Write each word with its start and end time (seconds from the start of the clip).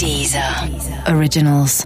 Deezer 0.00 0.42
Originals. 1.14 1.84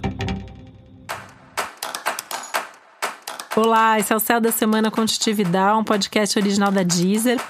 Olá, 3.57 3.99
esse 3.99 4.13
é 4.13 4.15
o 4.15 4.21
Céu 4.21 4.39
da 4.39 4.53
Semana 4.53 4.89
com 4.89 5.01
um 5.01 5.83
podcast 5.83 6.39
original 6.39 6.71
da 6.71 6.81
Deezer. 6.81 7.41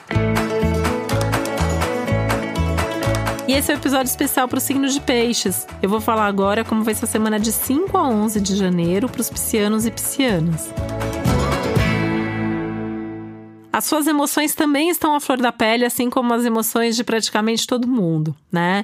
E 3.47 3.53
esse 3.53 3.71
é 3.71 3.75
o 3.75 3.77
um 3.77 3.79
episódio 3.79 4.09
especial 4.09 4.47
para 4.47 4.57
o 4.57 4.59
signo 4.59 4.87
de 4.89 4.99
peixes. 5.01 5.67
Eu 5.83 5.89
vou 5.89 6.01
falar 6.01 6.25
agora 6.25 6.65
como 6.65 6.83
vai 6.83 6.95
ser 6.95 7.05
a 7.05 7.09
semana 7.09 7.39
de 7.39 7.51
5 7.51 7.95
a 7.95 8.07
11 8.07 8.41
de 8.41 8.55
janeiro 8.55 9.07
para 9.07 9.21
os 9.21 9.29
piscianos 9.29 9.85
e 9.85 9.91
piscianas. 9.91 10.73
As 13.71 13.83
suas 13.83 14.07
emoções 14.07 14.55
também 14.55 14.89
estão 14.89 15.13
à 15.13 15.19
flor 15.19 15.37
da 15.37 15.51
pele, 15.51 15.85
assim 15.85 16.09
como 16.09 16.33
as 16.33 16.43
emoções 16.43 16.95
de 16.95 17.03
praticamente 17.03 17.67
todo 17.67 17.87
mundo, 17.87 18.35
né? 18.51 18.83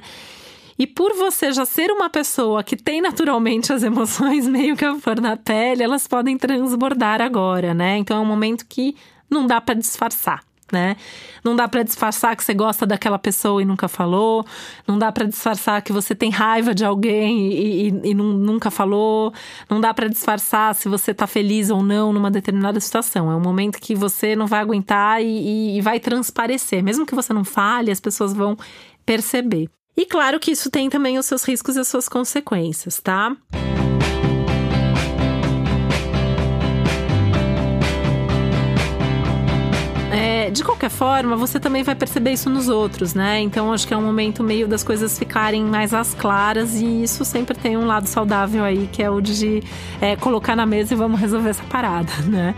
E 0.82 0.86
por 0.88 1.14
você 1.14 1.52
já 1.52 1.64
ser 1.64 1.92
uma 1.92 2.10
pessoa 2.10 2.64
que 2.64 2.74
tem 2.74 3.00
naturalmente 3.00 3.72
as 3.72 3.84
emoções 3.84 4.48
meio 4.48 4.76
que 4.76 4.84
à 4.84 4.92
flor 4.96 5.20
da 5.20 5.36
pele, 5.36 5.80
elas 5.80 6.08
podem 6.08 6.36
transbordar 6.36 7.22
agora, 7.22 7.72
né? 7.72 7.98
Então 7.98 8.16
é 8.16 8.20
um 8.20 8.24
momento 8.24 8.66
que 8.68 8.96
não 9.30 9.46
dá 9.46 9.60
para 9.60 9.76
disfarçar 9.76 10.42
né? 10.72 10.96
Não 11.44 11.54
dá 11.54 11.68
para 11.68 11.82
disfarçar 11.82 12.34
que 12.34 12.42
você 12.42 12.54
gosta 12.54 12.86
daquela 12.86 13.18
pessoa 13.18 13.60
e 13.60 13.64
nunca 13.64 13.88
falou, 13.88 14.42
não 14.88 14.98
dá 14.98 15.12
para 15.12 15.26
disfarçar 15.26 15.82
que 15.82 15.92
você 15.92 16.14
tem 16.14 16.30
raiva 16.30 16.74
de 16.74 16.82
alguém 16.82 17.52
e, 17.52 17.88
e, 17.88 18.10
e 18.10 18.14
nunca 18.14 18.70
falou, 18.70 19.34
não 19.68 19.82
dá 19.82 19.92
para 19.92 20.08
disfarçar 20.08 20.74
se 20.74 20.88
você 20.88 21.12
tá 21.12 21.26
feliz 21.26 21.68
ou 21.68 21.82
não 21.82 22.10
numa 22.10 22.30
determinada 22.30 22.80
situação. 22.80 23.30
É 23.30 23.36
um 23.36 23.40
momento 23.40 23.78
que 23.78 23.94
você 23.94 24.34
não 24.34 24.46
vai 24.46 24.60
aguentar 24.60 25.22
e, 25.22 25.76
e 25.76 25.80
vai 25.82 26.00
transparecer, 26.00 26.82
mesmo 26.82 27.04
que 27.04 27.14
você 27.14 27.34
não 27.34 27.44
fale, 27.44 27.90
as 27.90 28.00
pessoas 28.00 28.32
vão 28.32 28.56
perceber. 29.04 29.68
E 29.96 30.06
claro 30.06 30.40
que 30.40 30.50
isso 30.50 30.70
tem 30.70 30.88
também 30.88 31.18
os 31.18 31.26
seus 31.26 31.44
riscos 31.44 31.76
e 31.76 31.80
as 31.80 31.88
suas 31.88 32.08
consequências, 32.08 33.00
tá? 33.00 33.36
de 40.52 40.62
qualquer 40.62 40.90
forma, 40.90 41.34
você 41.34 41.58
também 41.58 41.82
vai 41.82 41.94
perceber 41.94 42.32
isso 42.32 42.50
nos 42.50 42.68
outros, 42.68 43.14
né? 43.14 43.40
Então 43.40 43.72
acho 43.72 43.86
que 43.88 43.94
é 43.94 43.96
um 43.96 44.02
momento 44.02 44.44
meio 44.44 44.68
das 44.68 44.84
coisas 44.84 45.18
ficarem 45.18 45.64
mais 45.64 45.94
às 45.94 46.14
claras 46.14 46.74
e 46.74 47.02
isso 47.02 47.24
sempre 47.24 47.56
tem 47.56 47.76
um 47.76 47.86
lado 47.86 48.06
saudável 48.06 48.62
aí, 48.62 48.88
que 48.92 49.02
é 49.02 49.10
o 49.10 49.20
de 49.20 49.62
é, 50.00 50.14
colocar 50.16 50.54
na 50.54 50.66
mesa 50.66 50.92
e 50.94 50.96
vamos 50.96 51.18
resolver 51.18 51.50
essa 51.50 51.64
parada, 51.64 52.12
né? 52.28 52.54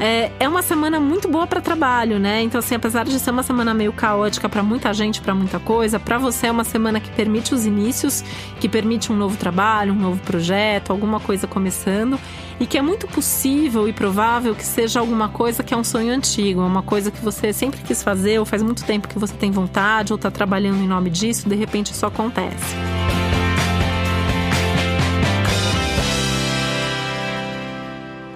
É, 0.00 0.30
é 0.40 0.48
uma 0.48 0.62
semana 0.62 0.98
muito 0.98 1.28
boa 1.28 1.46
para 1.46 1.60
trabalho, 1.60 2.18
né? 2.18 2.42
Então, 2.42 2.58
assim, 2.58 2.74
apesar 2.74 3.04
de 3.04 3.18
ser 3.18 3.30
uma 3.30 3.42
semana 3.42 3.72
meio 3.72 3.92
caótica 3.92 4.48
para 4.48 4.62
muita 4.62 4.92
gente, 4.92 5.20
para 5.20 5.34
muita 5.34 5.58
coisa, 5.58 6.00
para 6.00 6.18
você 6.18 6.48
é 6.48 6.50
uma 6.50 6.64
semana 6.64 7.00
que 7.00 7.10
permite 7.10 7.54
os 7.54 7.66
inícios, 7.66 8.24
que 8.60 8.68
permite 8.68 9.12
um 9.12 9.16
novo 9.16 9.36
trabalho, 9.36 9.92
um 9.92 9.98
novo 9.98 10.20
projeto, 10.20 10.90
alguma 10.90 11.20
coisa 11.20 11.46
começando 11.46 12.18
e 12.62 12.66
que 12.66 12.78
é 12.78 12.82
muito 12.82 13.08
possível 13.08 13.88
e 13.88 13.92
provável 13.92 14.54
que 14.54 14.64
seja 14.64 15.00
alguma 15.00 15.28
coisa 15.28 15.64
que 15.64 15.74
é 15.74 15.76
um 15.76 15.84
sonho 15.84 16.12
antigo, 16.12 16.60
uma 16.60 16.82
coisa 16.82 17.10
que 17.10 17.20
você 17.20 17.52
sempre 17.52 17.80
quis 17.82 18.02
fazer, 18.02 18.38
ou 18.38 18.44
faz 18.44 18.62
muito 18.62 18.84
tempo 18.84 19.08
que 19.08 19.18
você 19.18 19.34
tem 19.34 19.50
vontade, 19.50 20.12
ou 20.12 20.16
está 20.16 20.30
trabalhando 20.30 20.82
em 20.82 20.86
nome 20.86 21.10
disso, 21.10 21.48
de 21.48 21.56
repente 21.56 21.92
isso 21.92 22.06
acontece. 22.06 23.01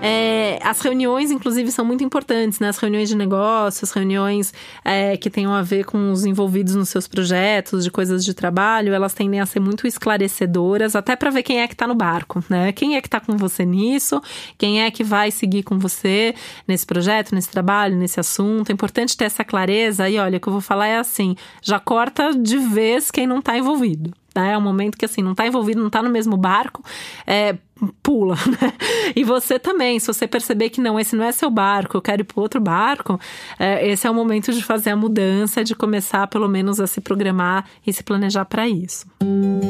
É, 0.09 0.61
as 0.63 0.81
reuniões, 0.81 1.33
inclusive, 1.33 1.73
são 1.73 1.85
muito 1.85 2.05
importantes, 2.05 2.61
né? 2.61 2.69
As 2.69 2.79
reuniões 2.79 3.09
de 3.09 3.17
negócios, 3.17 3.91
reuniões 3.91 4.55
é, 4.85 5.17
que 5.17 5.29
tenham 5.29 5.53
a 5.53 5.63
ver 5.63 5.85
com 5.85 6.13
os 6.13 6.25
envolvidos 6.25 6.77
nos 6.77 6.89
seus 6.91 7.09
projetos, 7.09 7.83
de 7.83 7.91
coisas 7.91 8.25
de 8.25 8.33
trabalho, 8.33 8.95
elas 8.95 9.13
tendem 9.15 9.41
a 9.41 9.47
ser 9.47 9.59
muito 9.59 9.85
esclarecedoras, 9.85 10.95
até 10.95 11.17
para 11.17 11.31
ver 11.31 11.43
quem 11.43 11.61
é 11.61 11.67
que 11.67 11.75
está 11.75 11.89
no 11.89 11.95
barco, 11.97 12.45
né? 12.49 12.71
Quem 12.71 12.95
é 12.95 13.01
que 13.01 13.09
está 13.09 13.19
com 13.19 13.37
você 13.37 13.65
nisso, 13.65 14.23
quem 14.57 14.81
é 14.81 14.91
que 14.93 15.03
vai 15.03 15.33
seguir 15.33 15.65
com 15.65 15.77
você 15.77 16.37
nesse 16.69 16.87
projeto, 16.87 17.35
nesse 17.35 17.49
trabalho, 17.49 17.97
nesse 17.97 18.21
assunto. 18.21 18.71
É 18.71 18.73
importante 18.73 19.17
ter 19.17 19.25
essa 19.25 19.45
clareza. 19.45 20.09
E 20.09 20.19
olha, 20.21 20.39
o 20.39 20.41
que 20.41 20.47
eu 20.47 20.53
vou 20.53 20.63
falar 20.63 20.87
é 20.87 20.99
assim: 20.99 21.35
já 21.61 21.81
corta 21.81 22.33
de 22.33 22.59
vez 22.59 23.11
quem 23.11 23.27
não 23.27 23.41
está 23.41 23.59
envolvido. 23.59 24.13
Né? 24.37 24.53
É 24.53 24.59
um 24.59 24.61
momento 24.61 24.97
que 24.97 25.05
assim, 25.05 25.23
não 25.23 25.33
está 25.33 25.47
envolvido, 25.47 25.81
não 25.81 25.89
está 25.89 26.03
no 26.03 26.11
mesmo 26.11 26.37
barco, 26.37 26.83
é, 27.27 27.57
pula, 28.03 28.37
né? 28.61 28.73
E 29.15 29.25
você 29.25 29.59
também, 29.59 29.99
se 29.99 30.07
você 30.07 30.27
perceber 30.27 30.71
que 30.71 30.81
não, 30.81 30.99
esse 30.99 31.17
não 31.17 31.25
é 31.25 31.33
seu 31.33 31.51
barco, 31.51 31.97
eu 31.97 32.03
quero 32.03 32.23
ir 32.23 32.25
para 32.25 32.41
outro 32.41 32.61
barco, 32.61 33.19
é, 33.59 33.89
esse 33.89 34.07
é 34.07 34.11
o 34.11 34.15
momento 34.15 34.53
de 34.53 34.63
fazer 34.63 34.91
a 34.91 34.97
mudança, 34.97 35.65
de 35.65 35.75
começar 35.75 36.27
pelo 36.27 36.49
menos 36.49 36.81
a 36.81 36.87
se 36.87 37.01
programar 37.01 37.67
e 37.87 37.93
se 37.93 38.03
planejar 38.03 38.45
para 38.45 38.69
isso. 38.69 39.07
Música 39.23 39.66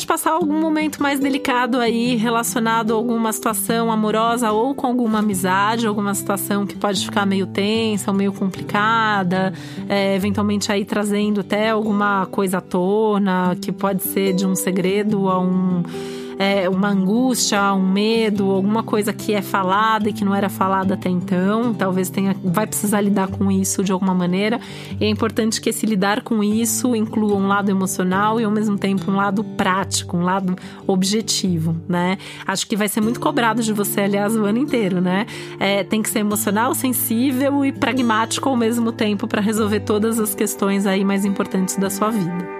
pode 0.00 0.06
passar 0.06 0.32
algum 0.32 0.58
momento 0.58 1.02
mais 1.02 1.20
delicado 1.20 1.78
aí 1.78 2.16
relacionado 2.16 2.92
a 2.92 2.94
alguma 2.94 3.32
situação 3.32 3.92
amorosa 3.92 4.50
ou 4.50 4.74
com 4.74 4.86
alguma 4.86 5.18
amizade, 5.18 5.86
alguma 5.86 6.14
situação 6.14 6.66
que 6.66 6.74
pode 6.74 7.04
ficar 7.04 7.26
meio 7.26 7.46
tensa 7.46 8.10
ou 8.10 8.16
meio 8.16 8.32
complicada, 8.32 9.52
é, 9.88 10.14
eventualmente 10.14 10.72
aí 10.72 10.84
trazendo 10.84 11.40
até 11.40 11.70
alguma 11.70 12.26
coisa 12.30 12.58
à 12.58 12.60
tona, 12.60 13.56
que 13.60 13.72
pode 13.72 14.02
ser 14.02 14.32
de 14.32 14.46
um 14.46 14.54
segredo 14.54 15.28
a 15.28 15.38
um 15.38 15.82
é, 16.40 16.70
uma 16.70 16.88
angústia, 16.88 17.74
um 17.74 17.86
medo, 17.86 18.50
alguma 18.50 18.82
coisa 18.82 19.12
que 19.12 19.34
é 19.34 19.42
falada 19.42 20.08
e 20.08 20.12
que 20.12 20.24
não 20.24 20.34
era 20.34 20.48
falada 20.48 20.94
até 20.94 21.10
então. 21.10 21.74
Talvez 21.74 22.08
tenha, 22.08 22.34
vai 22.42 22.66
precisar 22.66 23.02
lidar 23.02 23.28
com 23.28 23.52
isso 23.52 23.84
de 23.84 23.92
alguma 23.92 24.14
maneira. 24.14 24.58
E 24.98 25.04
é 25.04 25.08
importante 25.10 25.60
que 25.60 25.68
esse 25.68 25.84
lidar 25.84 26.22
com 26.22 26.42
isso 26.42 26.96
inclua 26.96 27.36
um 27.36 27.46
lado 27.46 27.70
emocional 27.70 28.40
e 28.40 28.44
ao 28.44 28.50
mesmo 28.50 28.78
tempo 28.78 29.10
um 29.10 29.16
lado 29.16 29.44
prático, 29.44 30.16
um 30.16 30.22
lado 30.22 30.56
objetivo, 30.86 31.76
né? 31.86 32.16
Acho 32.46 32.66
que 32.66 32.74
vai 32.74 32.88
ser 32.88 33.02
muito 33.02 33.20
cobrado 33.20 33.62
de 33.62 33.74
você, 33.74 34.00
aliás, 34.00 34.34
o 34.34 34.42
ano 34.46 34.56
inteiro, 34.56 34.98
né? 34.98 35.26
É, 35.58 35.84
tem 35.84 36.00
que 36.00 36.08
ser 36.08 36.20
emocional, 36.20 36.74
sensível 36.74 37.66
e 37.66 37.70
pragmático 37.70 38.48
ao 38.48 38.56
mesmo 38.56 38.92
tempo 38.92 39.28
para 39.28 39.42
resolver 39.42 39.80
todas 39.80 40.18
as 40.18 40.34
questões 40.34 40.86
aí 40.86 41.04
mais 41.04 41.26
importantes 41.26 41.76
da 41.76 41.90
sua 41.90 42.08
vida. 42.08 42.59